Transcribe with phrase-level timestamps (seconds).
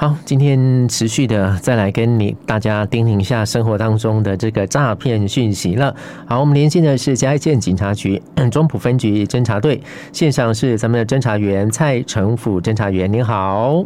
[0.00, 5.92] 好，今天持续的再来跟你大家叮咛一下生活当中的这个诈骗讯息了。
[6.24, 8.22] 好，我们连线的是嘉义县警察局
[8.52, 9.82] 中埔分局侦查队，
[10.12, 13.84] 线上是咱们的侦查员蔡成甫侦查员，您好。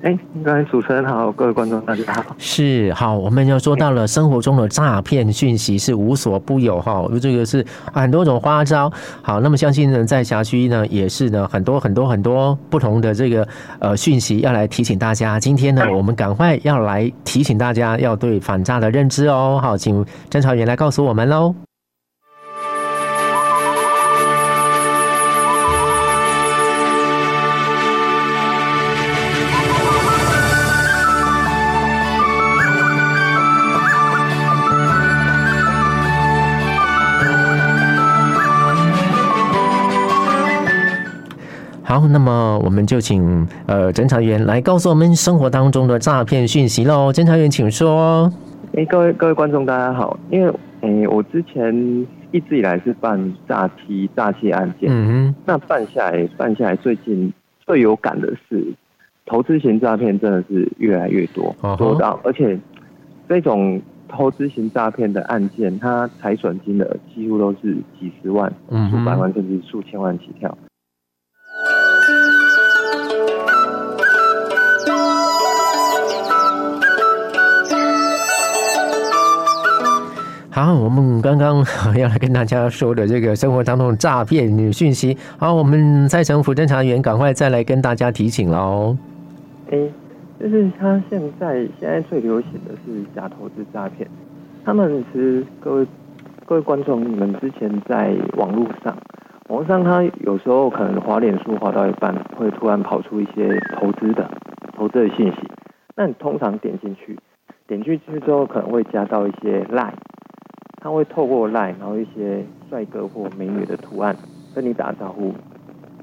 [0.00, 2.24] 哎，各位主持人好，各位观众大家好。
[2.38, 8.92] 是好，我们又说到了生活中的诈骗讯息是无所不有哈，这个是很多种花招。
[9.22, 13.46] 好，那么相信呢，在辖区呢也是呢很多很多很多不同的这个
[13.80, 15.40] 呃讯息要来提醒大家。
[15.40, 19.58] 今天呢， 我们赶快要来提醒大家要对反诈的认知哦。
[19.60, 21.52] 好，请侦查员来告诉我们喽。
[41.88, 47.10] 好，那么我们就请呃侦查员来告诉我们生活当中的诈骗讯息喽。
[47.10, 48.30] 侦查员，请说。
[48.76, 50.20] 哎，各位各位观众，大家好。
[50.30, 51.74] 因为哎，我之前
[52.30, 55.34] 一直以来是办诈欺诈欺案件，嗯哼。
[55.46, 57.32] 那办下来办下来，最近
[57.64, 58.62] 最有感的是
[59.24, 62.60] 投资型诈骗，真的是越来越多，多到而且
[63.26, 68.52] 这种投资型诈骗的案件，它财损金额几乎都是几十万、
[68.90, 70.54] 数百万，甚至数千万起跳。
[80.60, 81.64] 好，我们刚刚
[81.96, 88.96] 要来跟大家说的这个生活当中诈骗讯息，好，我们蔡成福侦查员赶快再来跟大家提醒喽。
[89.70, 89.78] 哎，
[90.40, 94.10] 就是他现在现在最流行的是假投资诈骗，
[94.64, 95.86] 他们其实各位
[96.44, 98.96] 各位观众，你们之前在网络上，
[99.50, 104.28] 网络上他有时候可能滑脸书滑到一半，会突然跑出一些投资的
[104.76, 105.36] 投资的信息，
[105.94, 107.16] 那你通常点进去，
[107.68, 109.92] 点进去之后可能会加到一些 LINE。
[110.80, 114.16] 他会透过 LINE，然后一些帅哥或美女的图案
[114.54, 115.32] 跟你打招呼。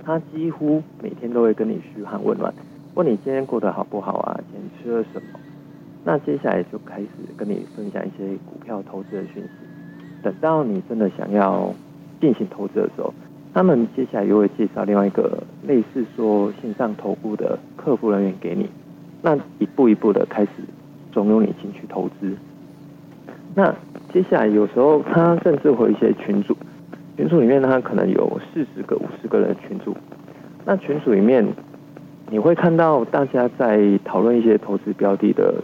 [0.04, 2.54] 他几乎每天都会跟你嘘寒问暖，
[2.94, 4.40] 问你今天过得好不好啊？
[4.52, 5.40] 今天吃了什么？
[6.04, 9.50] 那接下来就开始跟你分享一些股票投资的讯息。
[10.22, 11.74] 等到你真的想要
[12.22, 13.14] 进行投资的时候，
[13.54, 18.70] 他们接下来又会介绍另外一个类似说线上投顾的客服人员给你，
[19.22, 20.52] 那一步一步的开始
[21.12, 22.36] 怂恿你进去投资。
[23.56, 23.74] 那
[24.14, 26.56] 接下来有时候他甚至会有一些群组，
[27.16, 29.96] 群组里面他可能有四十个、五十个人的群组，
[30.66, 31.46] 那群组里面
[32.30, 35.56] 你会看到大家在讨论一些投资标的的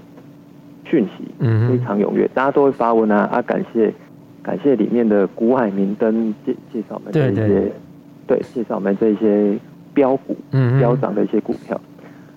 [0.85, 3.93] 讯息，嗯，非常踊跃，大家都会发文啊啊，感谢
[4.41, 7.71] 感谢里面的股海明灯介介绍我们这一些，
[8.25, 9.57] 对，介绍我们这一些
[9.93, 11.79] 标股，嗯，飙涨的一些股票。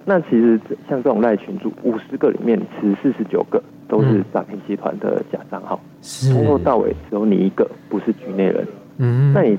[0.04, 3.62] 那其实像这种赖群组，五十个里面，其实四十九个
[3.94, 8.66] 都是诈骗集团的假账号，从头到尾只有你一个不是局内人。
[8.98, 9.56] 嗯，那你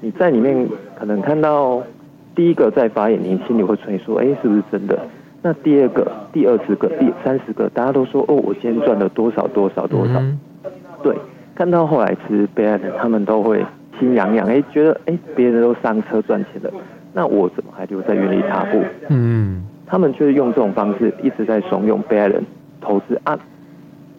[0.00, 1.82] 你在里面可能看到
[2.32, 4.96] 第一个在发言，你心里会存疑说，哎，是不是真的？
[5.42, 10.22] 那第二个、第二十个、第三十个，大家都说，哦，我今天赚了多少多少多少。
[11.02, 11.16] 对，
[11.56, 13.66] 看到后来，其实被害人他们都会
[13.98, 16.70] 心痒痒，哎，觉得哎，别人都上车赚钱了，
[17.12, 18.80] 那我怎么还留在原地踏步？
[19.08, 19.66] 嗯。
[19.84, 22.42] 他们就是用这种方式一直在怂恿被害人
[22.80, 23.38] 投资啊，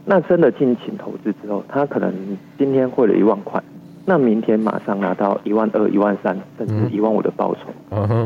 [0.05, 2.13] 那真的进行投资之后，他可能
[2.57, 3.61] 今天汇了一万块，
[4.05, 7.61] 那明天马上拿到一万二、一万三，甚至一万五的报酬，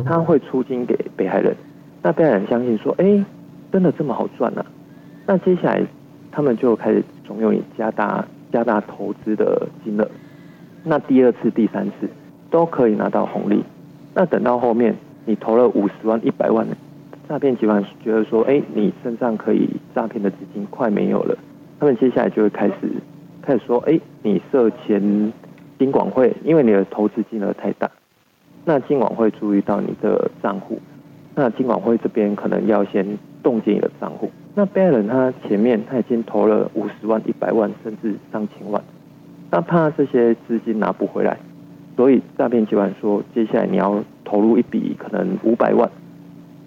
[0.03, 1.55] 他会出金给被害人，
[2.01, 3.23] 那被害人相信说，哎，
[3.71, 4.65] 真的这么好赚呢？
[5.25, 5.83] 那接下来
[6.31, 10.09] 他们就开始怂恿你加大加大投资的金额，
[10.83, 12.09] 那第二次、第三次
[12.49, 13.63] 都可以拿到红利，
[14.15, 14.95] 那等到后面
[15.25, 16.65] 你投了五十万、一百万。
[17.29, 21.37] 诈骗集团觉得说，哎，你身上可以诈骗的资金快没有了，
[21.79, 22.75] 他们接下来就会开始
[23.41, 25.33] 开始说，哎，你涉嫌
[25.77, 27.89] 金管会，因为你的投资金额太大，
[28.65, 30.79] 那金管会注意到你的账户，
[31.35, 33.05] 那金管会这边可能要先
[33.43, 34.31] 冻结你的账户。
[34.55, 38.81] 那被害人他前面他已经投了五十万、一百万，甚至上千万，
[39.51, 41.37] 那怕这些资金拿不回来，
[41.95, 45.89] 所以诈骗集团说，接下来你要投入一笔可能五百万。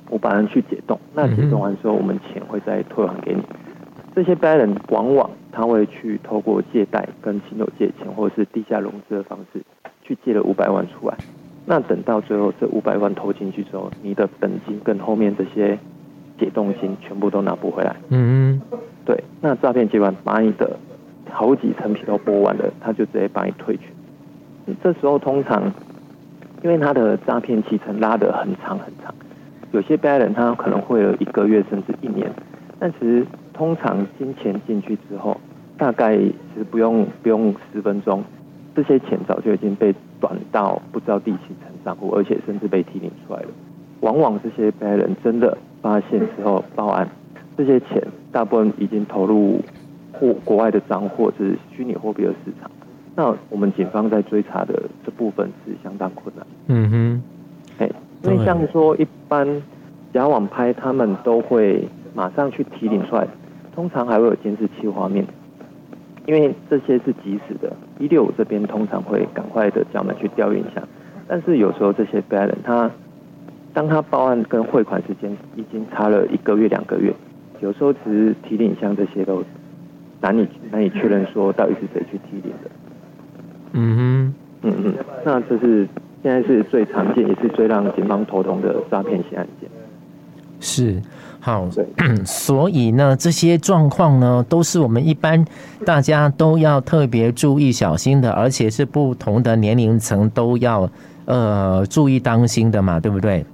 [0.09, 3.41] 我把人去解冻，那解冻完之后，我们钱会再退还给你。
[4.21, 9.63] 这些被害人往往他会去透过借贷跟亲友借钱，或者是地下融资的方式
[10.03, 11.17] 去借了五百万出来。
[11.65, 15.79] 那等到最后这五百万投进去之后，你的本金跟后面这些
[16.39, 17.97] 解冻金全部都拿不回来。
[18.11, 19.25] 嗯嗯，对。
[19.41, 20.79] 那诈骗集团把你的
[21.31, 23.85] 好几层皮都剥完了，他就直接把你退去。
[24.83, 25.73] 这时候通常
[26.63, 29.15] 因为他的诈骗期程拉得很长很长。
[29.73, 32.31] 有些被害人他可能会有一个月甚至一年，
[32.79, 33.25] 但其实
[33.61, 35.39] 通常金钱进去之后，
[35.77, 38.25] 大概其实不用不用十分钟，
[38.75, 43.49] 这些钱早就已经被转到不知道第几层账户，而且甚至被提领出来了。
[44.01, 47.07] 往往这些被害人真的发现之后报案，
[47.55, 48.03] 这些钱
[48.33, 49.61] 大部分已经投入
[50.15, 52.71] 或国外的账户或者是虚拟货币的市场。
[53.15, 56.47] 那我们警方在追查的这部分是相当困难。
[56.69, 57.23] 嗯哼，
[57.77, 57.91] 哎，
[58.23, 59.47] 因为像说一般
[60.15, 63.29] 假网拍，他们都会马上去提领出来，
[63.75, 65.25] 通常还会有监视器画面，
[66.27, 67.73] 因为这些是即时的。
[67.99, 70.83] 一六五这边通常会赶快的叫我们去调阅一下，
[71.29, 72.91] 但是有时候这些被害人他
[73.73, 77.13] 当他报案跟汇款时间已经差了一个月两个月，
[77.61, 79.45] 有时候只是提领箱这些都
[80.21, 82.71] 难以难以确认说到底是谁去提领的。
[83.73, 84.95] 嗯哼，嗯嗯，
[85.25, 85.87] 那这是
[86.23, 89.71] 现在是最常见也是最让警方头痛的诈骗性案件。
[90.59, 91.01] 是，
[91.41, 91.67] 好，
[92.25, 95.43] 所以呢，这些状况呢，都是我们一般
[95.87, 100.89] 大家都要特别注意小心的，而且是不同的年龄层都要
[101.25, 103.45] 呃注意当心的嘛，对不对？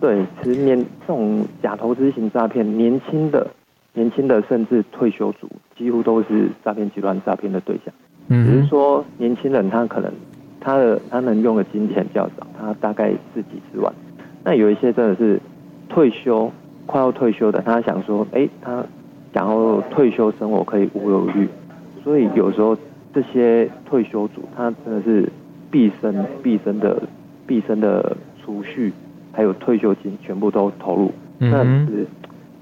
[0.00, 3.46] 对，其实年这种假投资型诈骗，年轻的、
[3.94, 7.92] 年轻的甚至退休族，几乎都是诈骗集团诈骗的对象。
[8.28, 10.10] 只是说，年轻人他可能
[10.60, 13.92] 他的他能用的金钱较少，他大概是几十万。
[14.44, 15.40] 那有一些真的是
[15.88, 16.50] 退休
[16.86, 18.84] 快要退休的，他想说，哎，他
[19.34, 21.48] 想要退休生活可以无忧无虑，
[22.02, 22.76] 所以有时候
[23.14, 25.28] 这些退休族他真的是
[25.70, 27.02] 毕生毕生的
[27.46, 28.92] 毕生的储蓄
[29.32, 31.12] 还有退休金全部都投入。
[31.38, 32.06] 那是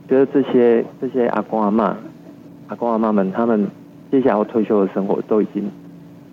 [0.08, 1.96] 觉得这些这些阿公阿妈
[2.68, 3.68] 阿公阿妈们他们。
[4.12, 5.70] 接下来要退休的生活都已经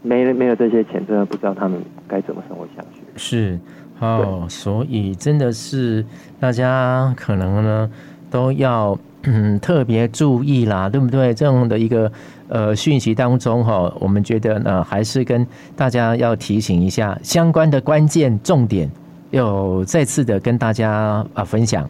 [0.01, 3.01] 没了，没有这些钱，真的不知道他们该怎么生活下去。
[3.15, 3.59] 是
[3.99, 6.05] 哦，所以真的是
[6.39, 7.89] 大家可能呢
[8.29, 11.33] 都要嗯特别注意啦，对不对？
[11.33, 12.11] 这样的一个
[12.47, 15.45] 呃讯息当中哈，我们觉得呢还是跟
[15.75, 18.89] 大家要提醒一下相关的关键重点，
[19.31, 21.89] 要再次的跟大家啊分享。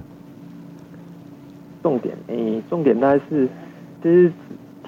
[1.84, 3.48] 重点诶，重点大概是
[4.02, 4.32] 其实。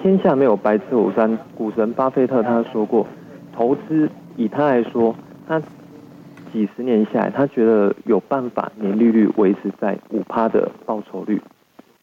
[0.02, 1.38] 天下没有白吃午餐。
[1.54, 3.06] 股神巴菲特他说过，
[3.54, 5.14] 投资以他来说，
[5.46, 5.60] 他
[6.52, 11.40] 几十年下来，他觉得有办法年利率维持在五趴的报酬率，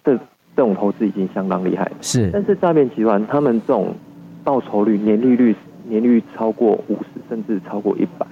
[0.04, 1.92] 这这种投资已经相当厉害。
[2.02, 3.94] 是，但是诈骗集团他们这种
[4.44, 5.56] 报酬率年利率
[5.88, 8.26] 年利率超过五十，甚至超过一百。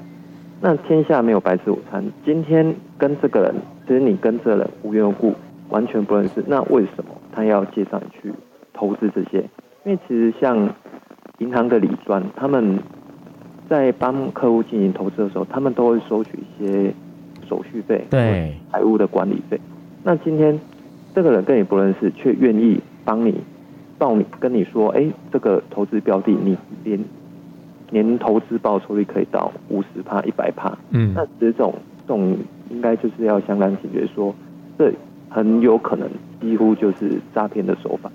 [0.62, 2.04] 那天下没有白吃午餐。
[2.24, 3.56] 今天跟这个人，
[3.88, 5.36] 其实你跟这个人无缘无故，
[5.70, 8.34] 完全不认识，那为什么他要介绍你去？
[8.74, 9.40] 投资这些，
[9.86, 10.70] 因为其实像
[11.38, 12.78] 银行的理专，他们
[13.70, 16.94] 在帮客户进行投资的时候，他们都会收取一些
[17.48, 19.60] 手续费，对，财务的管理费。
[20.04, 20.60] 那今天
[21.14, 23.36] 这个人跟你不认识，却愿意帮你
[23.98, 27.00] 报你跟你说，哎，这个投资标的，你连
[27.92, 31.74] 年投资报酬率可以到五十帕、一百帕，嗯，那这种
[32.08, 32.38] 这种
[32.70, 34.36] 应该就是要相当警觉说，说
[34.78, 34.94] 这
[35.30, 36.10] 很有可能
[36.42, 38.12] 几乎就是诈骗的手法。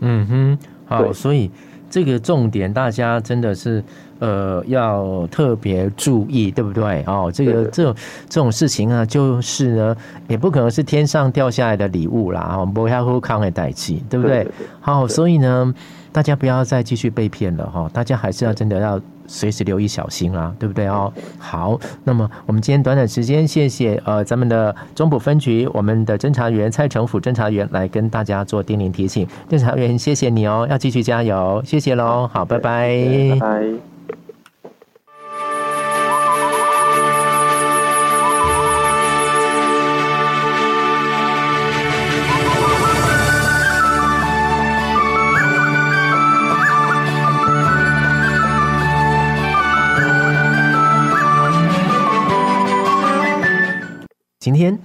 [0.00, 1.50] 嗯哼，好，所以
[1.88, 3.82] 这个重点大家真的是
[4.18, 7.02] 呃要特别注意，对不对？
[7.06, 7.94] 哦，这个这种
[8.28, 9.96] 这种事情啊，就是呢，
[10.28, 14.46] 也不可能是天上掉下来的礼物啦，哦，不要互康的代替，对不对？
[14.80, 15.74] 好，所以呢，
[16.12, 19.00] 大家不要再继续被骗了哈，大家还是要真的要。
[19.26, 21.12] 随时留意小心啊，对不对哦？
[21.38, 29.26] 好，那么我们今天短短时间，谢谢呃咱们的中埔分局我们的侦查员蔡成甫侦查员来跟大家做叮咛提醒。
[29.48, 32.96] 侦查员，谢谢你哦，要继续加油，谢谢喽，好，拜拜，
[33.32, 33.95] 拜拜。
[54.46, 54.78] 今天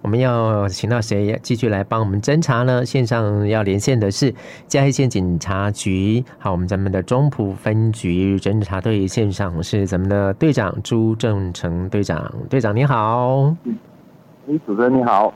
[0.00, 2.86] 我们要请到谁继续来帮我们侦查呢？
[2.86, 4.34] 线上要连线的是
[4.66, 13.54] 嘉义县警察局，好，我们咱们的中埔分局侦查队线上是咱们的队长朱正成队长，队长你好。
[13.64, 15.34] 嗯，主持人你好。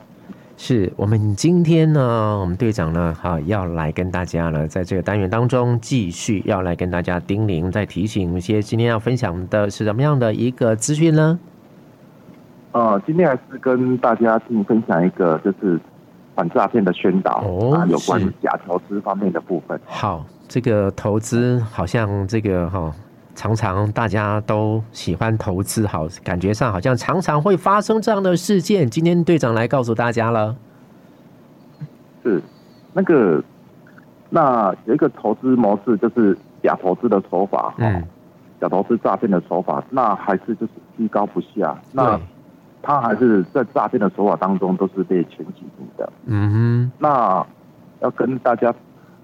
[0.57, 11.39] 是我们今天呢，我们队长呢，哈，要来跟大家呢，在这个单元当中继续要来跟大家叮咛、再提醒一些，今天要分享的是什么样的一个资讯呢？
[12.71, 15.79] 呃，今天还是跟大家进行分享一个就是
[16.35, 19.79] 反诈骗的宣导、哦、啊，有关假投资方面的部分。
[19.85, 22.93] 好，这个投资好像这个哈、哦，
[23.33, 28.87] 常常大家都喜欢投资，好，感觉上好像常常会发生这样的事件。
[28.87, 30.55] 今天队长来告诉大家了，
[32.23, 32.41] 是
[32.93, 33.43] 那个，
[34.29, 38.03] 那有一个投资模式，就是假投资的手法，嗯，
[38.61, 42.19] 假投资诈骗的手法，那还是就是居高不下，那
[42.81, 47.45] 他还是在诈骗的手法当中都是被前几名的，嗯哼，那
[48.01, 48.73] 要跟大家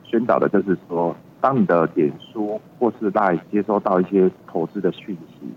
[0.03, 1.15] 宣导的就是说。
[1.41, 5.47] 当你的脸书或是在接收到一些投资的讯息，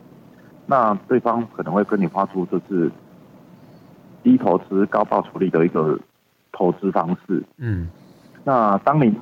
[0.66, 2.90] 那对方可能会跟你发出就是
[4.22, 5.98] 低投资高报酬率的一个
[6.52, 7.42] 投资方式。
[7.56, 7.88] 嗯，
[8.44, 9.16] 那当您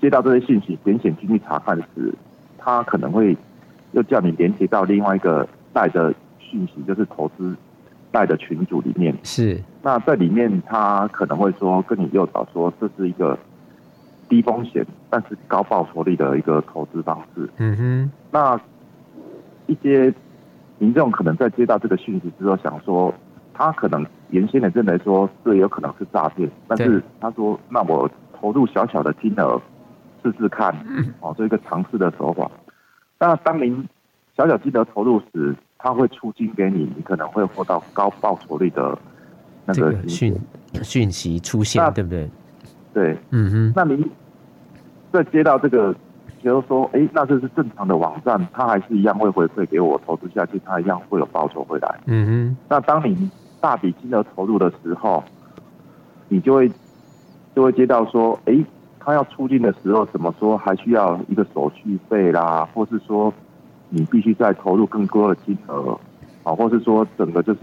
[0.00, 2.14] 接到这些信息，点选进去查看时，
[2.56, 3.36] 他可能会
[3.92, 7.54] 又叫你连接到另外一个带的讯息，就是投资
[8.10, 9.16] 带的群组里面。
[9.22, 13.38] 是，那在里面他可能会说跟你诱导说这是一个。
[14.30, 17.48] 低风险但是高报酬率的一个投资方式。
[17.56, 18.12] 嗯哼。
[18.30, 18.60] 那
[19.64, 20.12] 一些
[20.76, 23.14] 民众可能在接到这个讯息之后，想说
[23.54, 28.06] 他可能原先的认为说这有可能是诈骗，但是他说那我
[28.38, 29.58] 投入小小的金额
[30.22, 30.76] 试试看，
[31.20, 32.50] 哦，做一个尝试的手法。
[33.18, 33.82] 那当您
[34.36, 38.98] 小小金额投入时，他会出金给你，你可能会获到高报酬率的
[39.64, 40.34] 那个讯
[40.82, 42.28] 讯息出现，对不对？
[42.92, 44.04] 对，嗯哼，那您
[45.12, 45.92] 在接到这个，
[46.42, 52.00] 比如说，哎，那这是正常的网站，它还是一样会回馈给我投资下去，它一样会有报酬回来。
[52.06, 53.30] 嗯哼，那当你
[53.60, 55.22] 大笔金额投入的时候，
[56.28, 56.68] 你就会
[57.54, 58.58] 就会接到说，哎，
[58.98, 63.32] 他要出金的时候，怎么说还需要一个手续费啦，或是说
[63.90, 65.98] 你必须再投入更多的金额，
[66.42, 67.60] 啊，或是说整个就是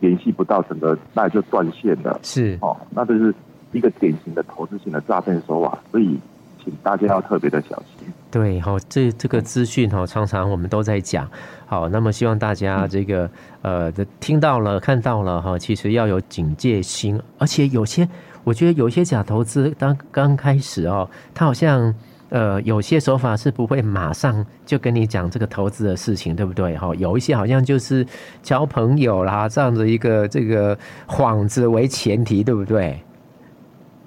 [0.00, 2.18] 联系不到，整个那就断线了。
[2.22, 3.34] 是，哦，那这是。
[3.72, 6.18] 一个典型的投资型的诈骗手法，所以
[6.62, 8.08] 请大家要特别的小心。
[8.30, 11.28] 对，好，这这个资讯哈，常常我们都在讲。
[11.66, 13.28] 好，那么希望大家这个
[13.60, 17.20] 呃，听到了、看到了哈，其实要有警戒心。
[17.38, 18.08] 而且有些，
[18.44, 21.92] 我觉得有些假投资，当刚开始哦，它好像
[22.28, 26.76] 呃，有些手法是不会马上就跟你讲这个投资的事情，对不对？
[26.76, 28.04] 哈，有一些好像就是
[28.42, 33.00] 交朋友啦，这样的一个这个幌子为前提，对不对？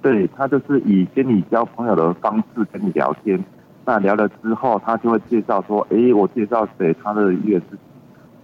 [0.02, 3.42] 对，他就是以跟你交朋友的方式跟你聊天，
[3.84, 7.78] 那聊了之后，他就会介绍说，哎，我介绍谁，他的月是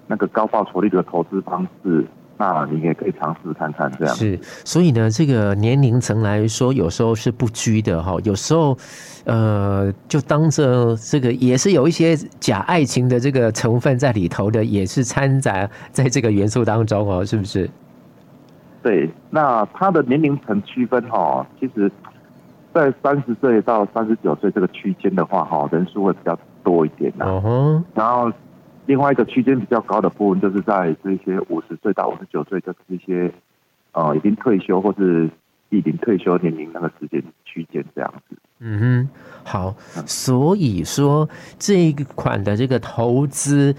[0.07, 2.05] 那个高报酬率的投资方式，
[2.39, 4.15] 那你也可以尝试看看这样。
[4.15, 8.77] 是，所以呢，这个年龄层来说，有时候是不拘的哈，有时候，
[9.25, 17.69] 呃，就当着这个也是有一些假爱情的这个成分在里头的，也是掺杂在这个元素当中哦，是不是？
[18.83, 21.91] 对，那他的年龄层区分哈，其实，
[22.73, 27.25] 在三十岁到三十九岁这个区间的话哈，人数会比较多一点呐。
[27.25, 27.83] Uh huh.
[27.95, 28.31] 然后
[28.87, 33.33] 另外一个区间比较高的部分，就是在这些五十岁到五十九岁，就是一些
[33.93, 35.29] 呃已经退休或是
[35.71, 38.37] 已经退休年龄那个时间区间这样子。
[38.61, 39.09] 嗯哼，
[39.45, 39.75] 好，
[40.07, 41.29] 所以说
[41.59, 43.75] 这一款的这个投资。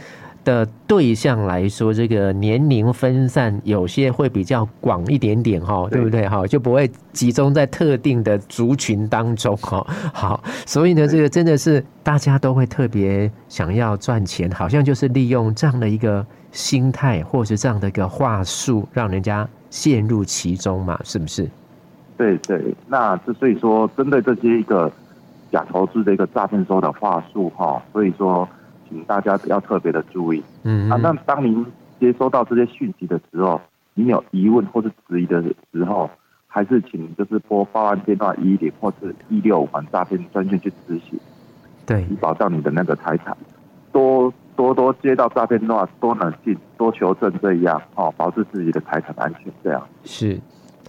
[0.48, 6.48] 的对象来说，这个年龄分散有些会比较广一点点哈，对不对哈？
[6.48, 9.86] 就不会集中在特定的族群当中哈。
[10.13, 21.46] 好，所以呢，这个真的是大家都会特别想要赚钱，好像就是利用这样的一个心态，或是这样的一个话术，让人家陷入其中嘛，是不是？
[22.18, 24.89] 对对，那之所以说针对这些一个
[25.51, 28.48] 假投资的一个诈骗说的话术哈，所以说。
[28.88, 31.65] 请大家要特别的注意，嗯啊，那当您
[32.00, 33.60] 接收到这些讯息的时候，
[33.94, 35.41] 您有疑问或是质疑的
[35.72, 36.10] 时候，
[36.48, 41.20] 还是请就是拨报案电话一一零或是一六五反诈骗专线去咨询，
[41.86, 43.36] 对，以保障你的那个财产。
[43.91, 50.39] 多多多接到诈骗电话，多冷静，多求证，这样哦，保持自己的财产安全，这样是。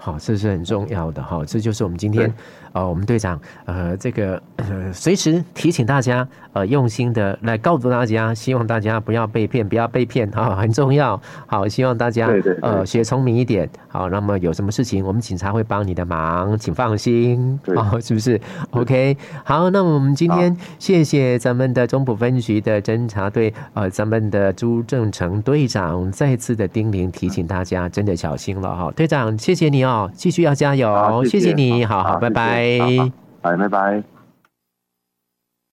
[0.00, 2.33] 好，这是很重要的哈，这就是我们今天
[2.73, 11.21] 呃，我们队长呃，这个呃，随时提醒大家呃，用心的来告诉大家，希望大家不要被骗，不要被骗哈，很重要。
[11.47, 12.28] 好，希望大家
[12.62, 13.69] 呃学聪明一点。
[13.88, 17.59] 好，那么有什么事情，我们警察会帮你的忙，请放心。
[17.75, 18.40] 好，是不是
[18.71, 19.17] ？OK。
[19.45, 29.88] 好，那我们今天谢谢咱们的中埔分局的侦查队呃，咱们的朱正成队长再次的叮咛提醒大家，真的小心了哈，队长，谢谢你哦。
[30.14, 32.78] 继续要加油，谢谢，谢谢你，好好，拜拜，
[33.42, 34.18] 拜拜。